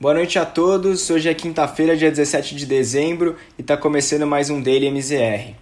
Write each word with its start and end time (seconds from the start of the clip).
Boa 0.00 0.12
noite 0.12 0.40
a 0.40 0.44
todos. 0.44 1.08
Hoje 1.08 1.28
é 1.28 1.34
quinta-feira, 1.34 1.96
dia 1.96 2.10
17 2.10 2.56
de 2.56 2.66
dezembro, 2.66 3.36
e 3.56 3.60
está 3.60 3.76
começando 3.76 4.26
mais 4.26 4.50
um 4.50 4.60
Daily 4.60 4.88
MZR. 4.90 5.54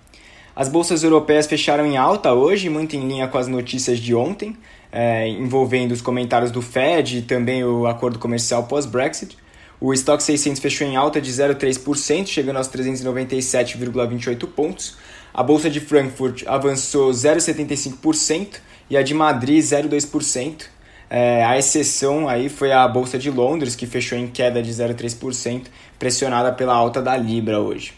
As 0.57 0.71
bolsas 0.71 1.03
europeias 1.05 1.47
fecharam 1.47 1.85
em 1.85 1.99
alta 1.99 2.33
hoje, 2.33 2.71
muito 2.71 2.97
em 2.97 3.07
linha 3.07 3.29
com 3.29 3.37
as 3.37 3.47
notícias 3.47 3.99
de 3.99 4.15
ontem, 4.15 4.57
é, 4.91 5.29
envolvendo 5.29 5.93
os 5.93 6.01
comentários 6.01 6.51
do 6.51 6.63
Fed 6.63 7.19
e 7.19 7.23
também 7.23 7.63
o 7.63 7.87
acordo 7.87 8.19
comercial 8.19 8.65
pós-Brexit. 8.65 9.37
O 9.79 9.93
Stock 9.93 10.23
600 10.23 10.63
fechou 10.63 10.87
em 10.87 10.97
alta 10.97 11.21
de 11.21 11.31
0,3%, 11.31 12.27
chegando 12.27 12.57
aos 12.57 12.69
397,28 12.71 14.47
pontos. 14.47 14.97
A 15.35 15.43
bolsa 15.43 15.69
de 15.69 15.79
Frankfurt 15.79 16.45
avançou 16.47 17.11
0,75% 17.11 18.61
e 18.89 18.97
a 18.97 19.03
de 19.03 19.13
Madrid 19.13 19.63
0,2%. 19.63 20.69
É, 21.15 21.45
a 21.45 21.59
exceção 21.59 22.27
aí 22.27 22.49
foi 22.49 22.73
a 22.73 22.89
Bolsa 22.89 23.19
de 23.19 23.31
Londres, 23.31 23.77
que 23.77 23.87
fechou 23.87 24.17
em 24.17 24.27
queda 24.27 24.63
de 24.63 24.71
0,3%, 24.73 25.65
pressionada 25.99 26.51
pela 26.53 26.73
alta 26.73 27.03
da 27.03 27.15
Libra 27.15 27.61
hoje. 27.61 27.93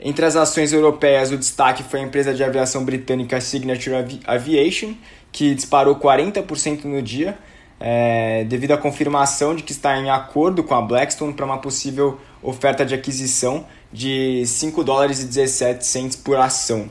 Entre 0.00 0.24
as 0.24 0.34
ações 0.34 0.72
europeias, 0.72 1.30
o 1.30 1.36
destaque 1.36 1.84
foi 1.84 2.00
a 2.00 2.02
empresa 2.02 2.34
de 2.34 2.42
aviação 2.42 2.84
britânica 2.84 3.40
Signature 3.40 3.94
Aviation, 4.26 4.94
que 5.30 5.54
disparou 5.54 5.94
40% 5.94 6.86
no 6.86 7.00
dia, 7.00 7.38
é, 7.78 8.42
devido 8.42 8.72
à 8.72 8.76
confirmação 8.76 9.54
de 9.54 9.62
que 9.62 9.70
está 9.70 9.96
em 9.96 10.10
acordo 10.10 10.64
com 10.64 10.74
a 10.74 10.82
Blackstone 10.82 11.32
para 11.32 11.46
uma 11.46 11.58
possível 11.58 12.18
oferta 12.42 12.84
de 12.84 12.96
aquisição 12.96 13.64
de 13.92 14.44
5 14.44 14.82
dólares 14.82 15.22
e 15.22 15.26
17 15.26 15.86
cents 15.86 16.16
por 16.16 16.36
ação. 16.36 16.90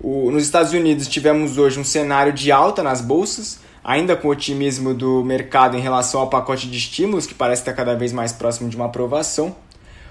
O, 0.00 0.30
nos 0.30 0.44
Estados 0.44 0.72
Unidos 0.72 1.06
tivemos 1.06 1.58
hoje 1.58 1.78
um 1.78 1.84
cenário 1.84 2.32
de 2.32 2.50
alta 2.50 2.82
nas 2.82 3.02
bolsas, 3.02 3.65
ainda 3.86 4.16
com 4.16 4.26
otimismo 4.26 4.92
do 4.92 5.22
mercado 5.22 5.76
em 5.76 5.80
relação 5.80 6.20
ao 6.20 6.28
pacote 6.28 6.68
de 6.68 6.76
estímulos, 6.76 7.24
que 7.24 7.32
parece 7.32 7.62
estar 7.62 7.72
cada 7.72 7.94
vez 7.94 8.12
mais 8.12 8.32
próximo 8.32 8.68
de 8.68 8.74
uma 8.74 8.86
aprovação. 8.86 9.54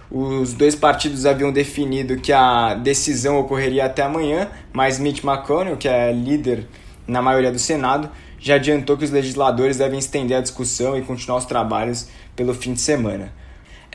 Os 0.10 0.54
dois 0.54 0.76
partidos 0.76 1.26
haviam 1.26 1.52
definido 1.52 2.16
que 2.16 2.32
a 2.32 2.74
decisão 2.76 3.38
ocorreria 3.38 3.84
até 3.84 4.04
amanhã, 4.04 4.50
mas 4.72 4.98
Mitch 4.98 5.22
McConnell, 5.26 5.76
que 5.76 5.90
é 5.90 6.14
líder 6.14 6.66
na 7.06 7.22
maioria 7.22 7.52
do 7.52 7.60
Senado, 7.60 8.10
já 8.40 8.56
adiantou 8.56 8.96
que 8.96 9.04
os 9.04 9.12
legisladores 9.12 9.78
devem 9.78 10.00
estender 10.00 10.38
a 10.38 10.42
discussão 10.42 10.98
e 10.98 11.02
continuar 11.02 11.38
os 11.38 11.46
trabalhos 11.46 12.08
pelo 12.34 12.54
fim 12.54 12.72
de 12.72 12.80
semana. 12.80 13.34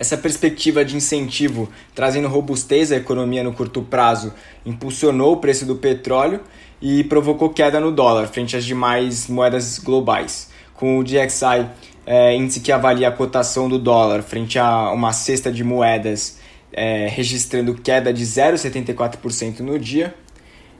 Essa 0.00 0.16
perspectiva 0.16 0.82
de 0.82 0.96
incentivo, 0.96 1.68
trazendo 1.94 2.26
robustez 2.26 2.90
à 2.90 2.96
economia 2.96 3.44
no 3.44 3.52
curto 3.52 3.82
prazo, 3.82 4.32
impulsionou 4.64 5.34
o 5.34 5.36
preço 5.36 5.66
do 5.66 5.76
petróleo 5.76 6.40
e 6.80 7.04
provocou 7.04 7.50
queda 7.50 7.78
no 7.78 7.92
dólar 7.92 8.26
frente 8.26 8.56
às 8.56 8.64
demais 8.64 9.28
moedas 9.28 9.78
globais. 9.78 10.48
Com 10.72 10.98
o 10.98 11.04
DXY, 11.04 11.68
é, 12.06 12.34
índice 12.34 12.60
que 12.60 12.72
avalia 12.72 13.08
a 13.08 13.12
cotação 13.12 13.68
do 13.68 13.78
dólar 13.78 14.22
frente 14.22 14.58
a 14.58 14.90
uma 14.90 15.12
cesta 15.12 15.52
de 15.52 15.62
moedas, 15.62 16.38
é, 16.72 17.06
registrando 17.06 17.74
queda 17.74 18.10
de 18.10 18.24
0,74% 18.24 19.60
no 19.60 19.78
dia. 19.78 20.14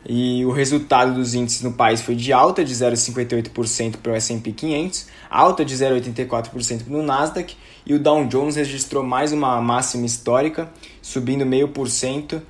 E 0.06 0.44
o 0.46 0.50
resultado 0.50 1.14
dos 1.14 1.34
índices 1.34 1.62
no 1.62 1.72
país 1.72 2.00
foi 2.00 2.14
de 2.14 2.32
alta 2.32 2.64
de 2.64 2.72
0,58% 2.74 3.96
para 4.02 4.12
o 4.12 4.14
S&P 4.14 4.52
500, 4.52 5.08
alta 5.28 5.62
de 5.64 5.74
0,84% 5.74 6.86
no 6.86 7.02
Nasdaq 7.02 7.54
e 7.84 7.92
o 7.94 7.98
Dow 7.98 8.24
Jones 8.26 8.54
registrou 8.56 9.02
mais 9.02 9.32
uma 9.32 9.60
máxima 9.60 10.06
histórica, 10.06 10.70
subindo 11.02 11.44
0,5%, 11.44 12.40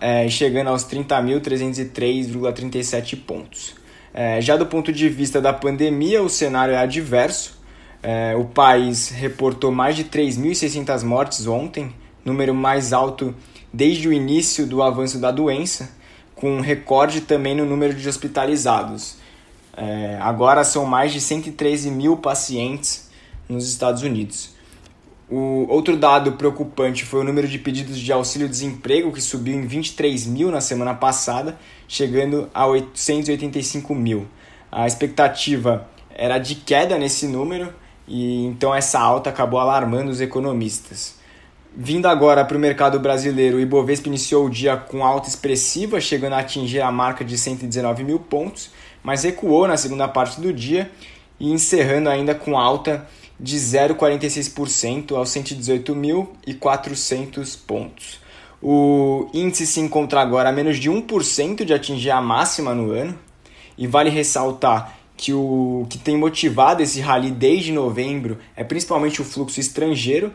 é, 0.00 0.28
chegando 0.28 0.66
aos 0.68 0.84
30.303,37 0.84 3.16
pontos. 3.24 3.74
É, 4.12 4.40
já 4.40 4.56
do 4.56 4.66
ponto 4.66 4.92
de 4.92 5.08
vista 5.08 5.40
da 5.40 5.52
pandemia, 5.52 6.20
o 6.22 6.28
cenário 6.28 6.74
é 6.74 6.78
adverso. 6.78 7.54
É, 8.02 8.34
o 8.36 8.44
país 8.44 9.10
reportou 9.10 9.70
mais 9.70 9.94
de 9.94 10.02
3.600 10.04 11.04
mortes 11.04 11.46
ontem, 11.46 11.94
número 12.24 12.52
mais 12.54 12.92
alto 12.92 13.32
desde 13.72 14.08
o 14.08 14.12
início 14.12 14.66
do 14.66 14.82
avanço 14.82 15.18
da 15.18 15.30
doença, 15.30 15.95
com 16.36 16.58
um 16.58 16.60
recorde 16.60 17.22
também 17.22 17.56
no 17.56 17.64
número 17.64 17.94
de 17.94 18.08
hospitalizados. 18.08 19.16
É, 19.76 20.18
agora 20.20 20.62
são 20.62 20.86
mais 20.86 21.12
de 21.12 21.20
113 21.20 21.90
mil 21.90 22.16
pacientes 22.16 23.10
nos 23.48 23.68
Estados 23.68 24.02
Unidos. 24.02 24.54
O 25.28 25.66
outro 25.68 25.96
dado 25.96 26.32
preocupante 26.32 27.04
foi 27.04 27.20
o 27.20 27.24
número 27.24 27.48
de 27.48 27.58
pedidos 27.58 27.98
de 27.98 28.12
auxílio-desemprego, 28.12 29.12
que 29.12 29.20
subiu 29.20 29.56
em 29.56 29.66
23 29.66 30.24
mil 30.26 30.52
na 30.52 30.60
semana 30.60 30.94
passada, 30.94 31.58
chegando 31.88 32.48
a 32.54 32.64
885 32.66 33.92
mil. 33.92 34.28
A 34.70 34.86
expectativa 34.86 35.88
era 36.10 36.38
de 36.38 36.54
queda 36.54 36.96
nesse 36.96 37.26
número, 37.26 37.74
e 38.06 38.46
então 38.46 38.72
essa 38.72 39.00
alta 39.00 39.30
acabou 39.30 39.58
alarmando 39.58 40.12
os 40.12 40.20
economistas. 40.20 41.16
Vindo 41.78 42.06
agora 42.06 42.42
para 42.42 42.56
o 42.56 42.60
mercado 42.60 42.98
brasileiro, 42.98 43.58
o 43.58 43.60
Ibovespa 43.60 44.08
iniciou 44.08 44.46
o 44.46 44.50
dia 44.50 44.78
com 44.78 45.04
alta 45.04 45.28
expressiva, 45.28 46.00
chegando 46.00 46.32
a 46.32 46.38
atingir 46.38 46.80
a 46.80 46.90
marca 46.90 47.22
de 47.22 47.36
119 47.36 48.02
mil 48.02 48.18
pontos, 48.18 48.70
mas 49.02 49.24
recuou 49.24 49.68
na 49.68 49.76
segunda 49.76 50.08
parte 50.08 50.40
do 50.40 50.54
dia 50.54 50.90
e 51.38 51.52
encerrando 51.52 52.08
ainda 52.08 52.34
com 52.34 52.56
alta 52.56 53.06
de 53.38 53.58
0,46% 53.58 55.14
aos 55.14 55.28
118.400 55.28 57.58
pontos. 57.66 58.20
O 58.62 59.28
índice 59.34 59.66
se 59.66 59.78
encontra 59.78 60.22
agora 60.22 60.48
a 60.48 60.52
menos 60.52 60.78
de 60.78 60.90
1% 60.90 61.62
de 61.62 61.74
atingir 61.74 62.10
a 62.10 62.22
máxima 62.22 62.74
no 62.74 62.90
ano, 62.90 63.18
e 63.76 63.86
vale 63.86 64.08
ressaltar 64.08 64.96
que 65.14 65.34
o 65.34 65.86
que 65.90 65.98
tem 65.98 66.16
motivado 66.16 66.82
esse 66.82 67.02
rally 67.02 67.30
desde 67.30 67.70
novembro 67.70 68.38
é 68.56 68.64
principalmente 68.64 69.20
o 69.20 69.24
fluxo 69.24 69.60
estrangeiro. 69.60 70.32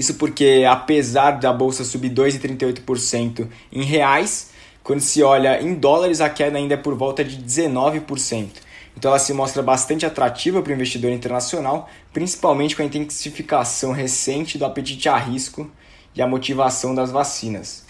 Isso 0.00 0.14
porque, 0.14 0.64
apesar 0.66 1.32
da 1.32 1.52
bolsa 1.52 1.84
subir 1.84 2.08
2,38% 2.08 3.46
em 3.70 3.82
reais, 3.82 4.48
quando 4.82 5.00
se 5.00 5.22
olha 5.22 5.60
em 5.60 5.74
dólares, 5.74 6.22
a 6.22 6.30
queda 6.30 6.56
ainda 6.56 6.72
é 6.72 6.76
por 6.78 6.94
volta 6.94 7.22
de 7.22 7.36
19%. 7.36 8.48
Então 8.96 9.10
ela 9.10 9.18
se 9.18 9.34
mostra 9.34 9.62
bastante 9.62 10.06
atrativa 10.06 10.62
para 10.62 10.70
o 10.70 10.74
investidor 10.74 11.10
internacional, 11.10 11.86
principalmente 12.14 12.74
com 12.74 12.80
a 12.80 12.86
intensificação 12.86 13.92
recente 13.92 14.56
do 14.56 14.64
apetite 14.64 15.06
a 15.06 15.18
risco 15.18 15.70
e 16.14 16.22
a 16.22 16.26
motivação 16.26 16.94
das 16.94 17.10
vacinas. 17.10 17.84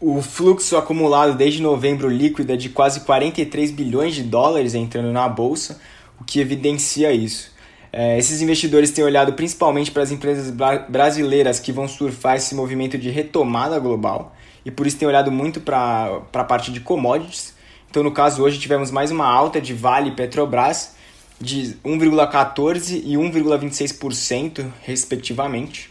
O 0.00 0.22
fluxo 0.22 0.76
acumulado 0.76 1.36
desde 1.36 1.60
novembro 1.60 2.08
líquido 2.08 2.52
é 2.52 2.56
de 2.56 2.68
quase 2.68 3.00
43 3.00 3.72
bilhões 3.72 4.14
de 4.14 4.22
dólares 4.22 4.72
entrando 4.72 5.10
na 5.10 5.28
bolsa, 5.28 5.80
o 6.20 6.22
que 6.22 6.38
evidencia 6.38 7.10
isso. 7.10 7.53
É, 7.96 8.18
esses 8.18 8.42
investidores 8.42 8.90
têm 8.90 9.04
olhado 9.04 9.34
principalmente 9.34 9.90
para 9.90 10.02
as 10.02 10.10
empresas 10.10 10.52
brasileiras 10.88 11.60
que 11.60 11.70
vão 11.70 11.86
surfar 11.86 12.36
esse 12.36 12.52
movimento 12.52 12.98
de 12.98 13.08
retomada 13.08 13.78
global 13.78 14.34
e 14.64 14.70
por 14.70 14.84
isso 14.84 14.98
têm 14.98 15.06
olhado 15.06 15.30
muito 15.30 15.60
para 15.60 16.22
a 16.32 16.44
parte 16.44 16.72
de 16.72 16.80
commodities, 16.80 17.54
então, 17.94 18.02
no 18.02 18.10
caso, 18.10 18.42
hoje 18.42 18.58
tivemos 18.58 18.90
mais 18.90 19.12
uma 19.12 19.24
alta 19.24 19.60
de 19.60 19.72
Vale 19.72 20.08
e 20.08 20.12
Petrobras 20.16 20.96
de 21.40 21.76
1,14% 21.84 23.00
e 23.04 23.14
1,26%, 23.14 24.66
respectivamente. 24.82 25.90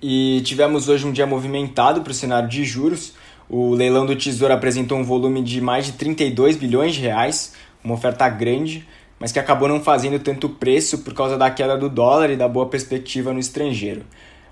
E 0.00 0.40
tivemos 0.44 0.88
hoje 0.88 1.04
um 1.04 1.10
dia 1.10 1.26
movimentado 1.26 2.00
para 2.02 2.12
o 2.12 2.14
cenário 2.14 2.48
de 2.48 2.64
juros. 2.64 3.14
O 3.48 3.74
leilão 3.74 4.06
do 4.06 4.14
Tesouro 4.14 4.54
apresentou 4.54 4.96
um 4.96 5.02
volume 5.02 5.42
de 5.42 5.60
mais 5.60 5.86
de 5.86 5.94
32 5.94 6.56
bilhões 6.56 6.94
de 6.94 7.00
reais, 7.00 7.54
uma 7.82 7.94
oferta 7.94 8.28
grande, 8.28 8.86
mas 9.24 9.32
que 9.32 9.38
acabou 9.38 9.66
não 9.66 9.80
fazendo 9.80 10.18
tanto 10.18 10.50
preço 10.50 10.98
por 10.98 11.14
causa 11.14 11.38
da 11.38 11.50
queda 11.50 11.78
do 11.78 11.88
dólar 11.88 12.28
e 12.28 12.36
da 12.36 12.46
boa 12.46 12.66
perspectiva 12.66 13.32
no 13.32 13.38
estrangeiro. 13.38 14.04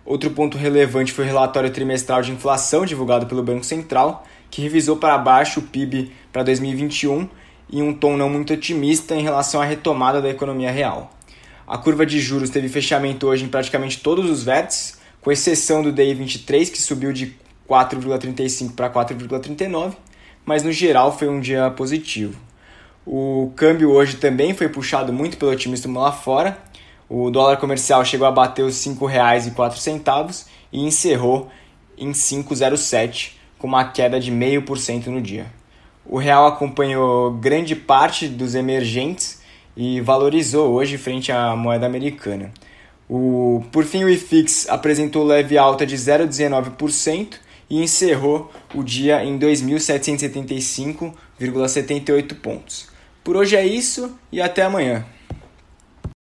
Outro 0.03 0.31
ponto 0.31 0.57
relevante 0.57 1.13
foi 1.13 1.27
o 1.27 1.27
relatório 1.27 1.69
trimestral 1.69 2.23
de 2.23 2.33
inflação 2.33 2.87
divulgado 2.87 3.27
pelo 3.27 3.43
Banco 3.43 3.67
Central, 3.67 4.27
que 4.51 4.63
revisou 4.63 4.97
para 4.97 5.19
baixo 5.19 5.61
o 5.61 5.63
PIB 5.63 6.11
para 6.33 6.43
2021 6.43 7.29
em 7.71 7.83
um 7.83 7.93
tom 7.93 8.17
não 8.17 8.31
muito 8.31 8.55
otimista 8.55 9.15
em 9.15 9.23
relação 9.23 9.61
à 9.61 9.65
retomada 9.67 10.23
da 10.23 10.31
economia 10.31 10.71
real. 10.71 11.13
A 11.67 11.77
curva 11.77 12.07
de 12.07 12.19
juros 12.19 12.49
teve 12.49 12.71
fechamento 12.71 13.27
hoje 13.27 13.45
em 13.45 13.49
praticamente 13.49 14.01
todos 14.01 14.31
os 14.31 14.43
vértices, 14.43 14.99
com 15.21 15.31
exceção 15.31 15.83
do 15.83 15.93
DI 15.93 16.15
23, 16.15 16.71
que 16.71 16.81
subiu 16.81 17.13
de 17.13 17.37
4,35 17.69 18.75
para 18.75 18.89
4,39, 18.89 19.93
mas 20.47 20.63
no 20.63 20.73
geral 20.73 21.15
foi 21.15 21.29
um 21.29 21.41
dia 21.41 21.71
positivo. 21.73 22.52
O 23.05 23.53
câmbio 23.57 23.91
hoje 23.91 24.17
também 24.17 24.55
foi 24.55 24.69
puxado 24.69 25.13
muito 25.13 25.37
pelo 25.37 25.51
otimismo 25.51 25.99
lá 25.99 26.13
fora. 26.13 26.57
O 27.09 27.31
dólar 27.31 27.57
comercial 27.57 28.05
chegou 28.05 28.27
a 28.27 28.31
bater 28.31 28.63
os 28.63 28.85
R$ 28.85 28.93
5,04 28.93 30.47
e 30.73 30.81
encerrou 30.81 31.51
em 31.99 32.13
5,07 32.13 33.33
com 33.59 33.67
uma 33.67 33.85
queda 33.85 34.21
de 34.21 34.31
0,5% 34.31 35.07
no 35.07 35.21
dia. 35.21 35.47
O 36.05 36.19
real 36.19 36.47
acompanhou 36.47 37.33
grande 37.33 37.75
parte 37.77 38.29
dos 38.29 38.55
emergentes 38.55 39.41
e 39.77 40.01
valorizou 40.01 40.73
hoje 40.73 40.97
frente 40.99 41.33
à 41.33 41.57
moeda 41.57 41.87
americana. 41.87 42.53
O, 43.09 43.65
por 43.73 43.85
fim, 43.85 44.05
o 44.05 44.09
IFIX 44.09 44.69
apresentou 44.69 45.25
leve 45.25 45.59
alta 45.59 45.85
de 45.85 45.97
0,19% 45.97 47.35
e 47.69 47.83
encerrou 47.83 48.49
o 48.75 48.83
dia 48.83 49.23
em 49.25 49.39
2.775,78 49.39 52.35
pontos. 52.41 52.92
Por 53.25 53.37
hoje 53.37 53.57
é 53.57 53.65
isso 53.65 54.19
e 54.31 54.41
até 54.41 54.63
amanhã. 54.63 55.05